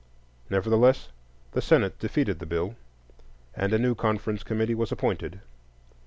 [0.49, 1.09] Nevertheless,
[1.51, 2.75] the Senate defeated the bill,
[3.53, 5.41] and a new conference committee was appointed.